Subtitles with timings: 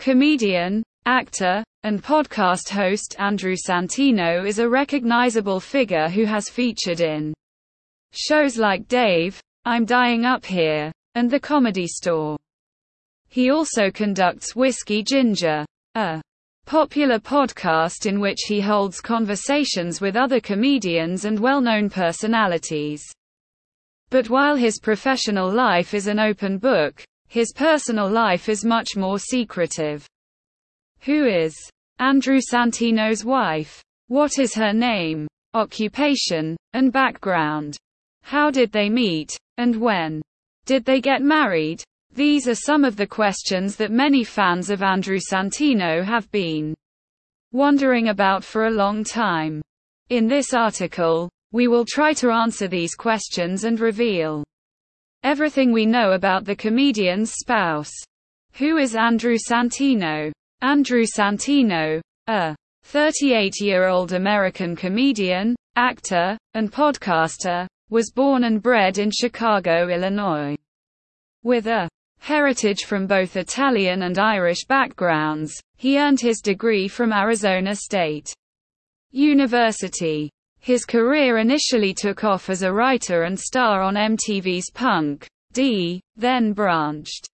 [0.00, 7.34] Comedian, actor, and podcast host Andrew Santino is a recognizable figure who has featured in
[8.12, 12.38] shows like Dave, I'm Dying Up Here, and The Comedy Store.
[13.28, 16.22] He also conducts Whiskey Ginger, a
[16.64, 23.04] popular podcast in which he holds conversations with other comedians and well-known personalities.
[24.08, 29.16] But while his professional life is an open book, his personal life is much more
[29.16, 30.04] secretive.
[31.02, 31.54] Who is
[32.00, 33.80] Andrew Santino's wife?
[34.08, 37.76] What is her name, occupation, and background?
[38.24, 39.38] How did they meet?
[39.58, 40.22] And when?
[40.66, 41.84] Did they get married?
[42.12, 46.74] These are some of the questions that many fans of Andrew Santino have been
[47.52, 49.62] wondering about for a long time.
[50.08, 54.42] In this article, we will try to answer these questions and reveal
[55.22, 57.92] everything we know about the comedian's spouse.
[58.54, 60.32] Who is Andrew Santino?
[60.62, 62.56] Andrew Santino, a
[62.86, 70.56] 38-year-old American comedian, actor, and podcaster, was born and bred in Chicago, Illinois.
[71.42, 77.74] With a heritage from both Italian and Irish backgrounds, he earned his degree from Arizona
[77.74, 78.32] State
[79.10, 80.30] University.
[80.60, 86.52] His career initially took off as a writer and star on MTV's Punk D, then
[86.52, 87.26] branched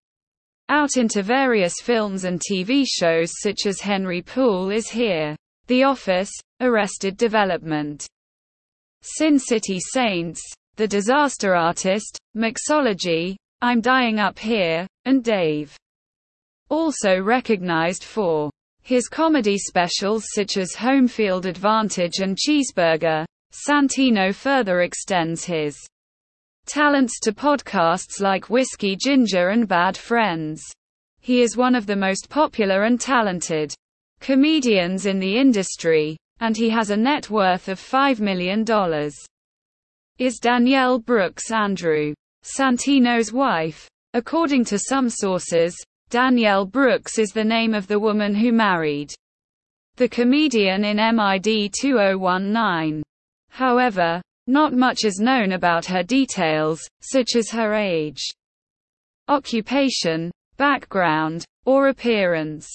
[0.68, 6.30] out into various films and TV shows such as Henry Poole is Here, The Office,
[6.60, 8.06] Arrested Development,
[9.02, 10.40] Sin City Saints,
[10.76, 15.76] The Disaster Artist, Mixology, I'm Dying Up Here, and Dave.
[16.68, 18.50] Also recognized for
[18.86, 25.76] his comedy specials such as Home Field Advantage and Cheeseburger, Santino further extends his
[26.66, 30.62] talents to podcasts like Whiskey Ginger and Bad Friends.
[31.18, 33.74] He is one of the most popular and talented
[34.20, 38.64] comedians in the industry, and he has a net worth of $5 million.
[40.18, 43.88] Is Danielle Brooks Andrew Santino's wife?
[44.14, 45.76] According to some sources,
[46.08, 49.12] Danielle Brooks is the name of the woman who married
[49.96, 53.02] the comedian in MID 2019.
[53.50, 58.22] However, not much is known about her details, such as her age,
[59.26, 62.68] occupation, background, or appearance.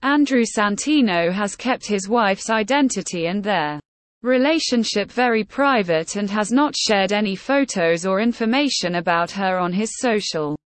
[0.00, 3.78] Andrew Santino has kept his wife's identity and their
[4.22, 9.98] relationship very private and has not shared any photos or information about her on his
[9.98, 10.56] social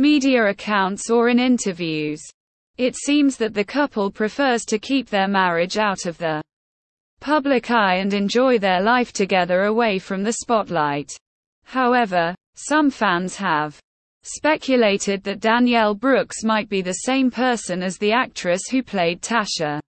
[0.00, 2.22] media accounts or in interviews.
[2.78, 6.42] It seems that the couple prefers to keep their marriage out of the
[7.20, 11.12] public eye and enjoy their life together away from the spotlight.
[11.64, 13.78] However, some fans have
[14.22, 19.80] speculated that Danielle Brooks might be the same person as the actress who played Tasha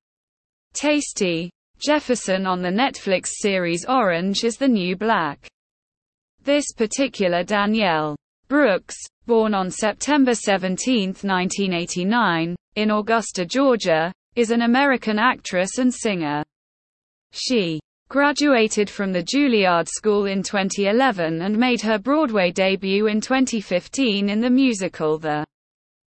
[0.74, 1.50] Tasty
[1.84, 5.46] Jefferson on the Netflix series Orange is the New Black.
[6.42, 8.16] This particular Danielle
[8.52, 16.44] Brooks, born on September 17, 1989, in Augusta, Georgia, is an American actress and singer.
[17.30, 17.80] She
[18.10, 24.42] graduated from the Juilliard School in 2011 and made her Broadway debut in 2015 in
[24.42, 25.46] the musical The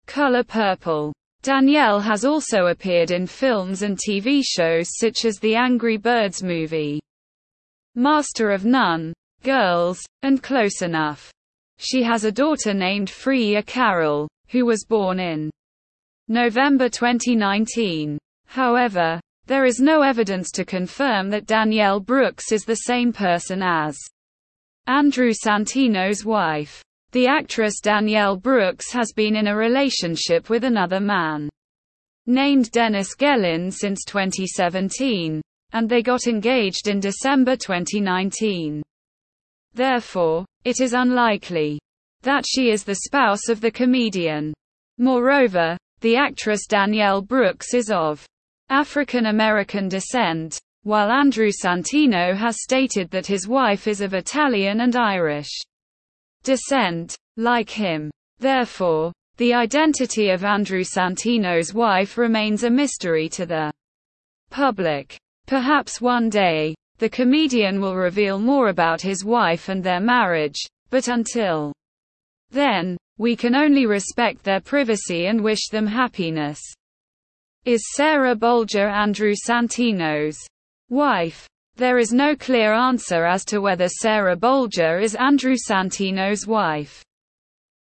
[0.07, 1.13] Color Purple.
[1.43, 6.99] Danielle has also appeared in films and TV shows such as the Angry Birds movie,
[7.93, 9.13] Master of None,
[9.43, 11.31] Girls, and Close Enough.
[11.77, 15.49] She has a daughter named Freya Carroll, who was born in
[16.27, 18.17] November 2019.
[18.47, 23.97] However, there is no evidence to confirm that Danielle Brooks is the same person as
[24.87, 26.81] Andrew Santino's wife.
[27.11, 31.49] The actress Danielle Brooks has been in a relationship with another man
[32.25, 35.41] named Dennis Gelin since 2017,
[35.73, 38.81] and they got engaged in December 2019.
[39.73, 41.79] Therefore, it is unlikely
[42.21, 44.53] that she is the spouse of the comedian.
[44.97, 48.25] Moreover, the actress Danielle Brooks is of
[48.69, 54.95] African American descent, while Andrew Santino has stated that his wife is of Italian and
[54.95, 55.51] Irish
[56.43, 58.11] descent, like him.
[58.39, 63.73] Therefore, the identity of Andrew Santino's wife remains a mystery to the
[64.49, 65.17] public.
[65.45, 70.59] Perhaps one day, the comedian will reveal more about his wife and their marriage,
[70.89, 71.73] but until
[72.51, 76.59] then, we can only respect their privacy and wish them happiness.
[77.65, 80.37] Is Sarah Bolger Andrew Santino's
[80.89, 81.47] wife?
[81.75, 87.03] There is no clear answer as to whether Sarah Bolger is Andrew Santino's wife.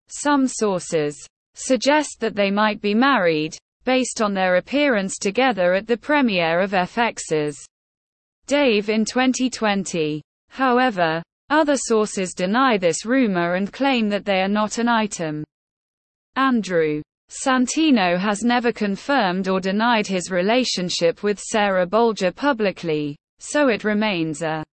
[0.09, 1.15] Some sources
[1.55, 6.71] suggest that they might be married, based on their appearance together at the premiere of
[6.71, 7.57] FX's
[8.49, 10.23] Dave in 2020.
[10.49, 15.43] However, other sources deny this rumor and claim that they are not an item.
[16.35, 23.83] Andrew Santino has never confirmed or denied his relationship with Sarah Bolger publicly, so it
[23.83, 24.63] remains a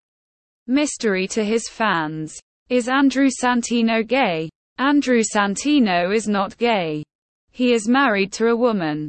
[0.67, 2.35] mystery to his fans.
[2.71, 4.49] Is Andrew Santino gay?
[4.79, 7.03] Andrew Santino is not gay.
[7.51, 9.07] He is married to a woman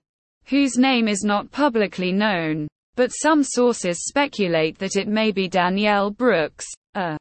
[0.47, 2.67] whose name is not publicly known,
[2.97, 6.65] but some sources speculate that it may be Danielle Brooks,
[6.95, 7.15] a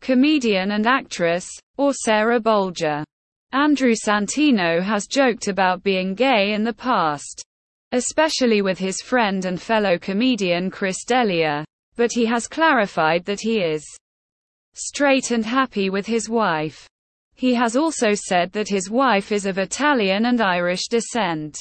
[0.00, 1.48] comedian and actress,
[1.78, 3.02] or Sarah Bolger.
[3.52, 7.42] Andrew Santino has joked about being gay in the past,
[7.92, 11.64] especially with his friend and fellow comedian Chris D'Elia,
[11.96, 13.82] but he has clarified that he is
[14.74, 16.86] straight and happy with his wife.
[17.34, 21.58] He has also said that his wife is of Italian and Irish descent.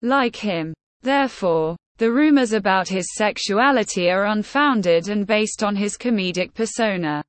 [0.00, 0.72] Like him.
[1.02, 7.22] Therefore, the rumors about his sexuality are unfounded and based on his comedic persona.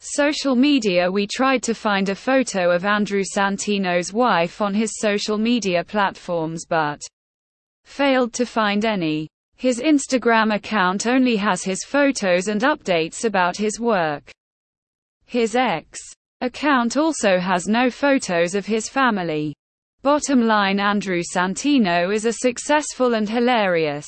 [0.00, 5.36] Social media We tried to find a photo of Andrew Santino's wife on his social
[5.36, 7.00] media platforms but
[7.84, 9.28] failed to find any.
[9.56, 14.30] His Instagram account only has his photos and updates about his work.
[15.26, 15.98] His ex
[16.40, 19.54] account also has no photos of his family.
[20.02, 24.06] Bottom line Andrew Santino is a successful and hilarious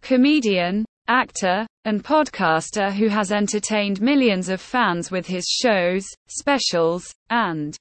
[0.00, 7.76] comedian, actor, and podcaster who has entertained millions of fans with his shows, specials, and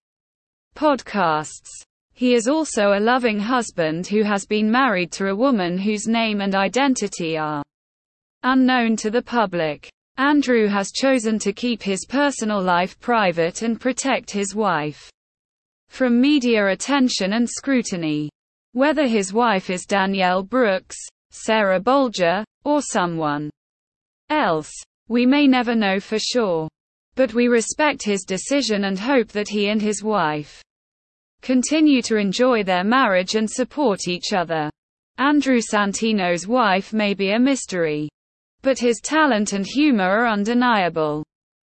[0.76, 1.70] podcasts.
[2.12, 6.42] He is also a loving husband who has been married to a woman whose name
[6.42, 7.64] and identity are
[8.44, 9.90] unknown to the public.
[10.18, 15.10] Andrew has chosen to keep his personal life private and protect his wife
[15.90, 18.30] from media attention and scrutiny.
[18.74, 20.98] Whether his wife is Danielle Brooks,
[21.32, 23.50] Sarah Bolger, or someone
[24.30, 24.72] else.
[25.08, 26.68] We may never know for sure.
[27.16, 30.62] But we respect his decision and hope that he and his wife
[31.42, 34.70] continue to enjoy their marriage and support each other.
[35.18, 38.10] Andrew Santino's wife may be a mystery.
[38.62, 41.24] But his talent and humor are undeniable.